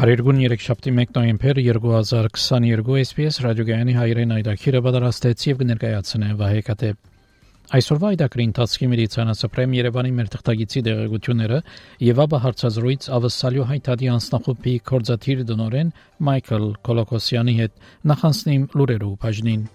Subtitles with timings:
[0.00, 8.12] Բարերգուն 3 1 նոյեմբեր 2022 SPS ռադիոգայանի հայրեն այդակիրը պատրաստեց եւ կներկայացնե Վահե Կատեփ Այսօրվա
[8.14, 11.60] այդակրի ընթացքի մեդիցինասպրեմ Երևանի մեր թղթագիտի դեղեցությունները
[12.08, 15.94] եւ ապա հարցազրույց ավսալյո հայտարարի անձնախոպի կորզաթիր դնորեն
[16.30, 19.68] Մայքլ Կոլոկոսյանի հետ նախանցնիմ լուրերով բաժնին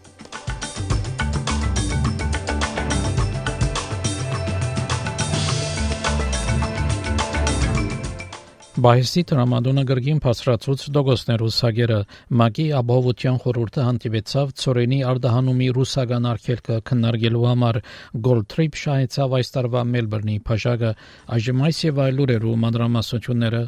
[8.76, 12.00] Բայսի տրամադոնը գրգին փասրացուց դոգոսներու սագերը
[12.42, 17.80] մագի ապահովության խորհուրդը հանդիպեցավ ծորենի արդահանումի ռուսական արկելքը քննարկելու համար
[18.28, 20.92] Gold Trip շահեցավ այս տարվա Մելբուրնի փաշագը
[21.40, 23.64] այժմ այս եւ այլ լուրերու մանրամասությունները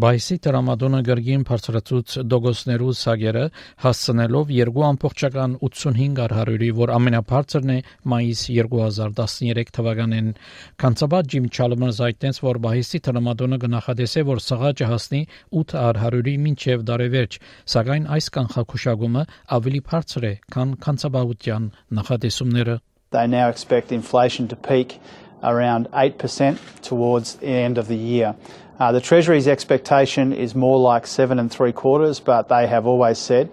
[0.00, 3.42] Բայսի տրամադոնը գրգին բարձրացուց դոգոսներու սագերը
[3.84, 7.76] հասցնելով 2.85 արհարյուրի, որ ամենաբարձրն է
[8.12, 10.32] մայիս 2013 թվականին։
[10.80, 15.22] Կանցաբադ Ջիմ Չալմերս այդտենց որ բայսի տրամադոնը գնահատեսե որ սղաճը հասնի
[15.60, 17.40] 8 արհարյուրի մինչև դարևերջ,
[17.76, 19.26] սակայն այս կանխակուշագումը
[19.60, 25.00] ավելի բարձր է, քան կանցաբահության նախատեսումները։ They now expect inflation to peak
[25.42, 28.34] around 8% towards the end of the year.
[28.78, 33.18] Uh, the Treasury's expectation is more like seven and three quarters, but they have always
[33.18, 33.50] said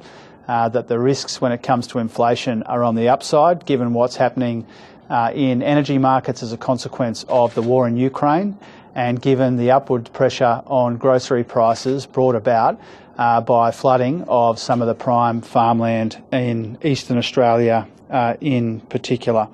[0.47, 4.15] uh, that the risks when it comes to inflation are on the upside, given what's
[4.15, 4.65] happening
[5.09, 8.57] uh, in energy markets as a consequence of the war in Ukraine,
[8.95, 12.79] and given the upward pressure on grocery prices brought about
[13.17, 19.49] uh, by flooding of some of the prime farmland in eastern Australia uh, in particular.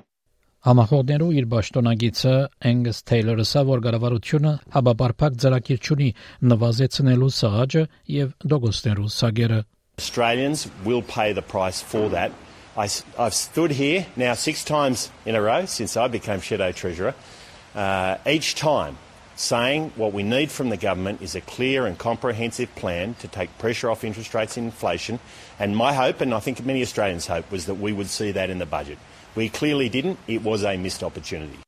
[0.64, 2.30] Համախոհներու իր ճշտոնագիծը
[2.70, 6.06] Angus Taylor-ը սա որ կառավարությունը հաբաբարփակ ծրագիր ճունի
[6.52, 7.82] նվազեցնելու սաղաճը
[8.14, 9.58] եւ դոգոստերու սագերը
[10.00, 12.32] Australians will pay the price for that.
[12.76, 12.88] I,
[13.18, 17.14] have stood here now six times in a row since I became Shadow Treasurer,
[17.74, 18.96] uh, each time
[19.36, 23.56] saying what we need from the government is a clear and comprehensive plan to take
[23.58, 25.18] pressure off interest rates and inflation.
[25.58, 28.50] And my hope, and I think many Australians' hope, was that we would see that
[28.50, 28.98] in the budget.
[29.34, 30.18] We clearly didn't.
[30.28, 31.58] It was a missed opportunity.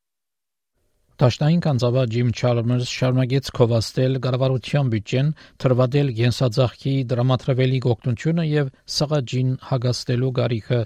[1.16, 5.31] Տաշնային կանցավա Ջիմ Չալմերս շարունակեց կովաստել կառավարության բյուջեն,
[5.65, 10.81] թրվադել յենսաձախքի դրամատրվելի գոկտությունը եւ սղաջին հագաստելու գարիքը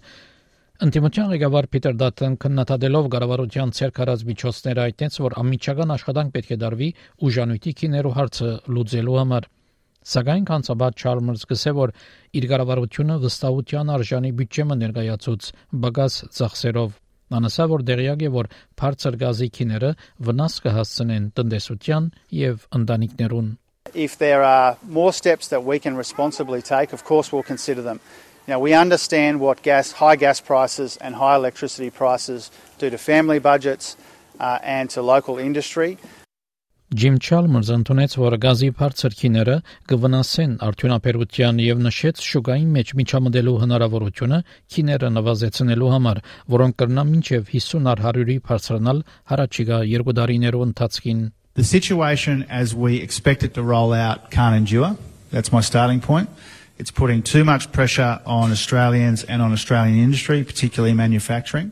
[0.81, 6.89] Ընտիմության ղեկավար Պիտեր Դատեն քննադատելով կառավարության ցերկարած միջոցները այդտենց որ ամիջական աշխատանք պետք է դարվի
[7.29, 9.49] ուժանույթի քիներու հարցը լուծելու համար
[10.11, 11.93] Սակայն կանցաբադ Չարմերս գսե որ
[12.41, 15.51] իր կառավարությունը վստահության արժանի բյուջե մը ներկայացուց
[15.85, 16.97] բագաս ծախսերով
[17.41, 19.93] Անասա որ դերյակ է որ բարձր գազի քիները
[20.31, 22.09] վնաս կհասցնեն տնտեսության
[22.41, 23.53] եւ ընտանիքներուն
[23.93, 28.01] If there are more steps that we can responsibly take, of course we'll consider them.
[28.50, 33.40] Now we understand what gas, high gas prices and high electricity prices do to family
[33.40, 33.98] budgets
[34.40, 35.98] uh, and to local industry.
[36.96, 39.56] Ջիմ Չալմերս ընդունեց, որ գազի բարձր քիները
[39.90, 44.40] կվնասեն արդյունաբերության եւ նշեց շուկային մեջ միջամտելու հնարավորությունը
[44.76, 46.22] քիները նվազեցնելու համար,
[46.56, 49.02] որոնք կրնան մինչև 50 100-ի բարձրանալ
[49.34, 54.96] հարաճիգա երկու տարիներու ընթացքին։ The situation as we expect it to roll out can't endure.
[55.32, 56.30] That's my starting point.
[56.80, 61.72] It's putting too much pressure on Australians and on Australian industry, particularly manufacturing.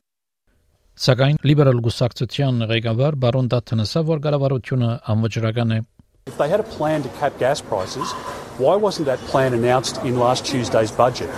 [0.93, 5.79] Սակայն լիբերալ գուսակցության ղեկավար բարոն Դաթնասը որ կառավարությունը անվճռական է
[6.27, 8.13] If they had a plan to cap gas prices,
[8.57, 11.29] why wasn't that plan announced in last Tuesday's budget?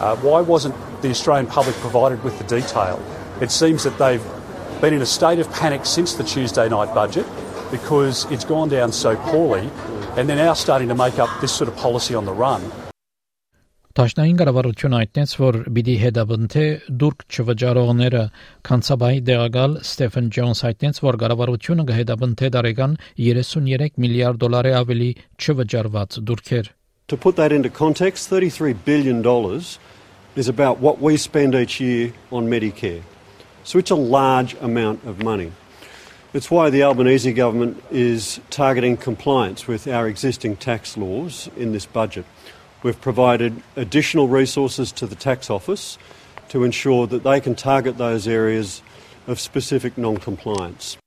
[0.00, 3.00] Uh, why wasn't the Australian public provided with the detail?
[3.40, 4.26] It seems that they've
[4.82, 7.24] been in a state of panic since the Tuesday night budget
[7.70, 9.70] because it's gone down so poorly
[10.18, 12.60] and they're now starting to make up this sort of policy on the run.
[13.97, 16.65] Տաշնային կառավարությունը այդտենց որ պիտի հետապնդե
[17.03, 18.19] դուրք չվճարողները
[18.69, 22.93] կանցաբայի դեղակալ Ստեֆեն Ջոնս այդտենց որ կառավարությունը կհետապնդե դարեկան
[23.29, 25.09] 33 միլիարդ դոլարի ավելի
[25.41, 26.69] չվճարված դուրքեր
[27.09, 29.79] To put that into context 33 billion dollars
[30.35, 33.01] is about what we spend each year on Medicare.
[33.63, 35.51] So it's a large amount of money.
[36.31, 41.87] It's why the Albanese government is targeting compliance with our existing tax laws in this
[41.87, 42.25] budget.
[42.83, 45.97] We've provided additional resources to the tax office
[46.49, 48.81] to ensure that they can target those areas
[49.27, 50.97] of specific non-compliance.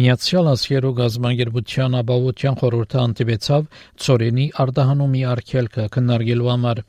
[0.00, 3.64] Միացյալ Ասիերու գազագերբության ապահովության խորհուրդը անտիվեցավ
[4.04, 6.82] ծորենի արտահանումի արգելքը քննարկելու համար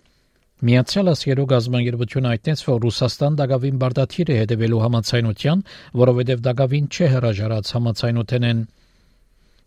[0.70, 5.64] Միացյալ Ասիերու գազագերբությունը այդտենց որ Ռուսաստան դակավին բարդաթիր է հետևելու համացայնության,
[6.02, 8.60] որովհետև դակավին չէ հրաժարած համացայնութենեն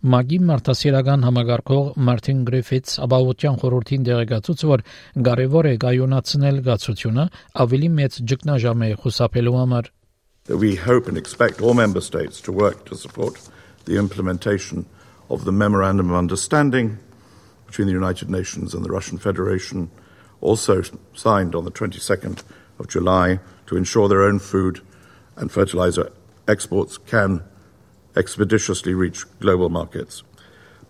[0.03, 4.83] Մագի մարտահրավերական համագարկող Մարտին Գրիֆիթս ապահովության խորհրդին դեղեկացուց, որ
[5.27, 7.25] կարևոր է գայունացնել գացությունը
[7.65, 9.89] ավելի մեծ ճգնաժամ է խուսափելու համար։
[10.49, 13.43] We hope and expect all member states to work to support
[13.85, 14.85] the implementation
[15.29, 16.97] of the Memorandum of Understanding
[17.67, 19.91] between the United Nations and the Russian Federation
[20.41, 20.81] also
[21.13, 22.41] signed on the 22nd
[22.79, 24.81] of July to ensure their own food
[25.35, 26.09] and fertilizer
[26.47, 27.43] exports can
[28.16, 30.22] expeditiously reach global markets.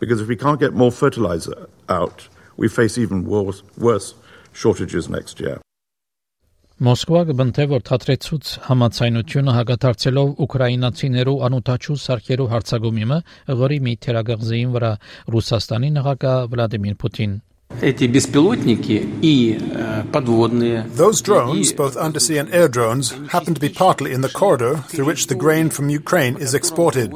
[0.01, 4.15] Because if we can't get more fertilizer out, we face even worse, worse
[4.53, 5.59] shortages next year.
[6.83, 13.19] Մոսկվա կբնթե որ թատրեցուց համացայնությունը հագաթարցելով ուկրաինացիներու անուտաչու սարքերու հարցագումիմը
[13.55, 14.91] ըղորի մի թերագղզեին վրա
[15.35, 17.37] Ռուսաստանի նախագահ Վլադիմիր Պուտին
[20.97, 25.05] Those drones, both undersea and air drones, happen to be partly in the corridor through
[25.05, 27.13] which the grain from Ukraine is exported.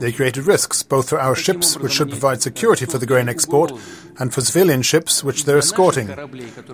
[0.00, 3.72] They created risks both for our ships, which should provide security for the grain export,
[4.18, 6.08] and for civilian ships, which they're escorting.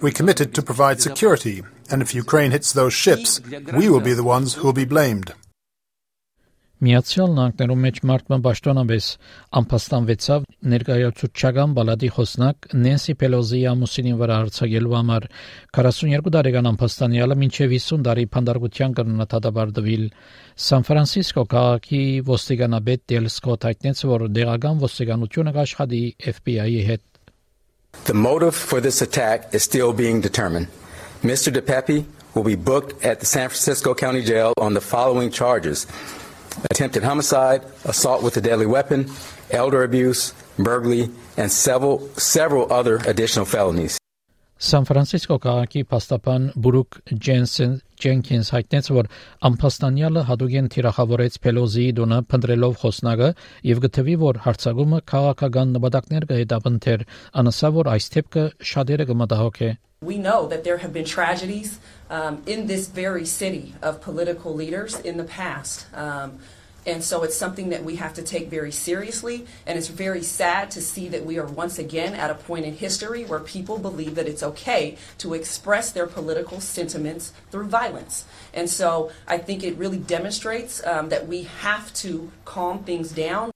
[0.03, 3.41] We committed to provide security, and if Ukraine hits those ships,
[3.75, 5.33] we will be the ones who will be blamed.
[6.77, 9.07] Միացյալ Նահանգներում մեջ մարտման պաշտոնաբես
[9.61, 10.43] ամփոստանվեցավ
[10.73, 15.27] ներկայացուցչական բալադի խոսնակ Նենսի Պելոզի ամուսինին վրա հարցակելու համար
[15.79, 20.05] 42 տարեկան ամփոստանյալը մինչև 50 տարի փանդարգության կրնաթադաբարդվիլ
[20.67, 26.03] Սան Ֆրանսիսկո քաղաքի ոստիկանաբեդ Դել Սկոտ հայտնեց որ դեղական ոստիկանությունը կաշխատի
[26.37, 27.05] FBI-ի հետ
[28.05, 30.69] The motive for this attack is still being determined.
[31.25, 31.49] Mr.
[31.49, 35.87] DePepe will be booked at the San Francisco County Jail on the following charges
[36.71, 39.11] attempted homicide, assault with a deadly weapon,
[39.51, 43.99] elder abuse, burglary, and several, several other additional felonies.
[44.57, 49.09] Սան Ֆրանցիսկո քաղաքի փաստաբան Բրուկ Ջենսեն Ջենքինս հայտնեց, որ
[49.49, 53.29] ամփոստանյալը հadogen թիրախավորեց Պելոզիի դոնը փնտրելով խոսնակը
[53.69, 57.05] եւ գտվի, որ հարցակումը քաղաքական նպատակներ կհետապնդեր,
[57.37, 59.71] անասա որ այս թեփքը շատերը կմտահոգե։
[60.07, 65.01] We know that there have been tragedies um, in this very city of political leaders
[65.01, 65.87] in the past.
[65.93, 66.39] Um,
[66.87, 69.47] and so it's something that we have to take very seriously.
[69.67, 72.77] And it's very sad to see that we are once again at a point in
[72.77, 78.25] history where people believe that it's okay to express their political sentiments through violence.
[78.55, 83.51] And so I think it really demonstrates um, that we have to calm things down.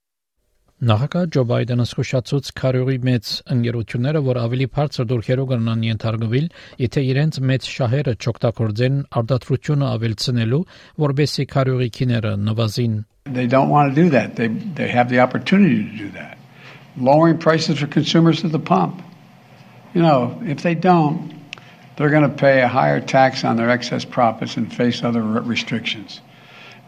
[0.81, 6.47] Նախագահ Ջո Բայդենը զսկուշացուց քարյուղի մեծ ընկերությունները, որ ավելի բարձր դուրքերով կնան ենթարկվել,
[6.81, 10.61] եթե իրենց մեծ շահերը չօգտագործեն արտադրությունը ավելցնելու,
[11.05, 12.95] որբեսի քարյուղի քիները նվազին։
[13.29, 14.33] They don't want to do that.
[14.41, 14.47] They
[14.79, 16.41] they have the opportunity to do that.
[16.97, 19.05] Lowering prices for consumers at the pump.
[19.93, 21.29] You know, if they don't,
[21.95, 26.21] they're going to pay a higher tax on their excess profits and face other restrictions.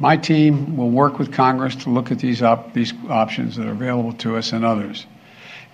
[0.02, 3.72] My team will work with Congress to look at these, op- these options that are
[3.72, 5.06] available to us and others.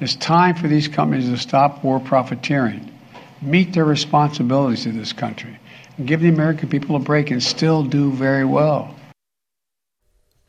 [0.01, 2.91] It's time for these companies to stop war profiteering,
[3.43, 5.58] meet their responsibilities to this country,
[5.96, 8.94] and give the American people a break and still do very well.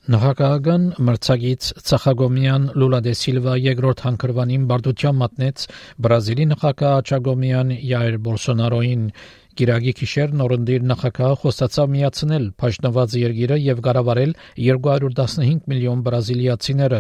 [0.06, 5.64] Նախագահական մրցակից Ցախագոմյան Լուլա դե Սիլվա երկրորդ հանգրվանին բարդության մատնեց
[6.06, 9.08] Բրազիլի նախագահ Աչագոմյան Յայր Բոլսոնարոին
[9.56, 17.00] Գիրագի քիշեր նորնդիր նախագահը խոստացավ միացնել Փաշնված երկիրը եւ կառավարել 215 միլիոն բրազիլիացիները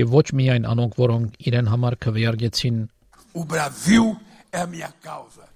[0.00, 2.78] եւ ոչ միայն անոնք, որոնք իրեն համար քվեարկեցին։
[3.36, 4.16] O Brasil
[4.52, 5.50] é a minha causa.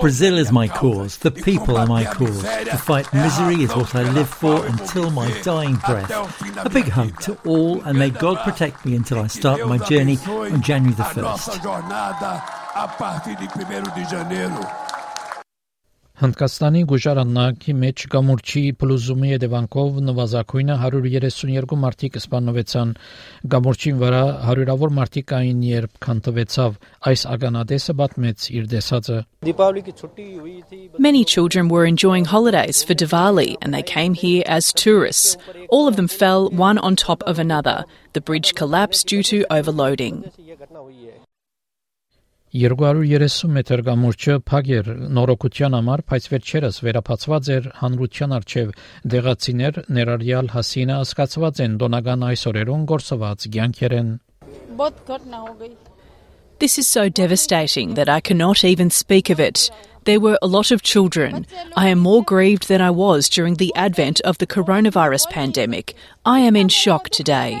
[0.00, 2.42] Brazil is my cause, the people are my cause.
[2.42, 6.10] To fight misery is what I live for until my dying breath.
[6.64, 10.18] A big hug to all, and may God protect me until I start my journey
[10.26, 11.60] on January the 1st.
[16.18, 22.92] Հնդկաստանի գուժարաննակի մեջ գամուրջի փլուզումի հետևանքով նվազագույնը 132 մարդիկ սպանվեցան
[23.54, 26.78] գամուրջին վրա հարյուրավոր մարդիկ կային երբ քանթվեցավ
[27.10, 29.18] այս ականադեսը պատմեց իր դեսածը
[31.08, 35.36] Many children were enjoying holidays for Diwali and they came here as tourists.
[35.68, 37.84] All of them fell one on top of another.
[38.12, 40.24] The bridge collapsed due to overloading.
[42.54, 48.70] 230 մետր գամուրջը փակ էր նորոգության համար, բայց վերջերս վերապացված էր հանրության արչև
[49.14, 54.14] դեղացիներ ներառյալ հասինը ասկացված են դոնական այս օրերուն գործված ցանկերեն
[56.60, 59.68] This is so devastating that I cannot even speak of it.
[60.04, 61.46] There were a lot of children.
[61.76, 65.94] I am more grieved than I was during the advent of the coronavirus pandemic.
[66.24, 67.60] I am in shock today.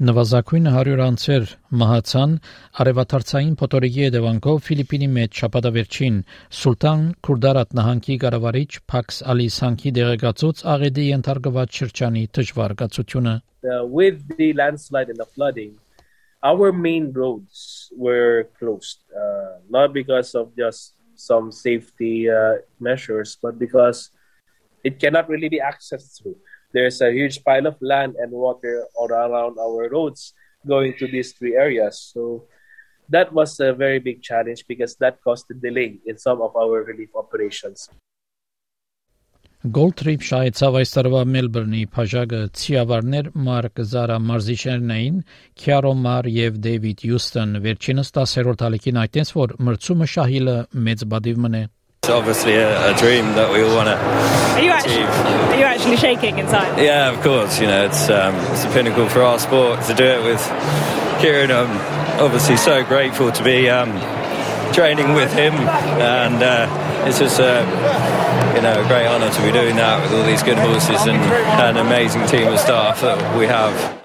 [0.00, 2.30] Նվազագույն 100 անձեր մահացան
[2.82, 6.16] արևաթարցային փոթորիկի հետևանքով Ֆիլիպինի մեջ շաբաթավերջին
[6.60, 13.34] Սուլտան Քուրդարատ նահանգի կառավարիչ Փաքս Ալի Սանկի դեղեկացուց աղեդի ենթարկված շրջանի դժվարացությունը
[14.00, 15.76] With the landslide and the flooding
[16.42, 23.58] our main roads were closed, uh, not because of just some safety uh, measures, but
[23.58, 24.08] because
[24.82, 26.36] it cannot really be accessed through.
[26.72, 30.34] There's a huge pile of land and water all around our roads
[30.66, 32.10] going to these three areas.
[32.12, 32.46] So
[33.08, 36.82] that was a very big challenge because that caused a delay in some of our
[36.84, 37.90] relief operations.
[39.60, 45.18] Gold Trip շահեցավ այս տարվա Մելբուրնի փաժակը ցիավարներ Մարկ Զարա մարզիչներն էին
[45.60, 50.56] Քյարո Մար եւ Դեվիդ Հյուստոն վերջինս 10-րդ հալիքին այդտենց որ մրցումը շահիլը
[50.88, 51.62] մեծ բադիվ մնե
[52.02, 55.64] It's obviously a, a dream that we all want to are you actually, Are you
[55.64, 56.82] actually shaking inside?
[56.82, 57.60] Yeah, of course.
[57.60, 60.40] You know, it's um, it's a pinnacle for our sport to do it with
[61.20, 61.52] Kieran.
[61.52, 61.70] I'm
[62.18, 63.92] obviously so grateful to be um,
[64.72, 67.60] training with him, and uh, it's just a
[68.56, 71.20] you know a great honour to be doing that with all these good horses and
[71.60, 73.99] an amazing team of staff that we have.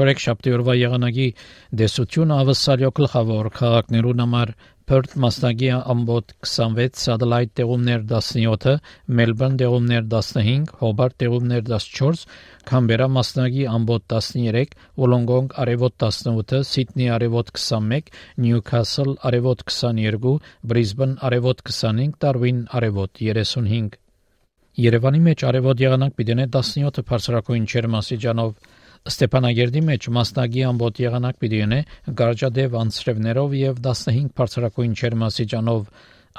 [0.00, 1.24] Չորեք շաբթի օրվա եղանակի
[1.76, 4.52] դեսությունը ավսալյո գլխավոր քաղաքներուն համար
[4.90, 8.78] Perth մասնագի ամբոտ 26, Satellite տեղումներ 17,
[9.18, 12.24] Melbourne տեղումներ 15, Hobart տեղումներ 14,
[12.72, 18.12] Canberra մասնագի ամբոտ 13, Wollongong արևոտ 18, Sydney արևոտ 21,
[18.46, 20.38] Newcastle արևոտ 22,
[20.72, 24.00] Brisbane արևոտ 25, Darwin արևոտ 35
[24.80, 28.52] Երևանի մեջ արևոտ եղանակ պիտի 17 բարձրակույն չերմասիջանով
[29.05, 31.79] Ստեփանագերդի մեջ մասնագի ամբոտ եղանակ պիտի ունե
[32.21, 35.83] գարջադեվ անցրևներով եւ 15 բարձրակույն չերմասիջանով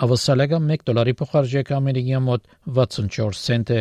[0.07, 3.81] ավսալեգա 1 դոլարի փոխարժեքը ամերիկյան մոտ 64 سنت է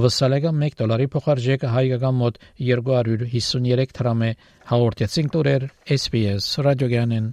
[0.00, 4.34] ավսալեգա 1 դոլարի փոխարժեքը հայկական մոտ 253 դրամ է
[4.72, 5.70] հաղորդեցինք դուրեր
[6.00, 7.32] SPS ռադիոգյանեն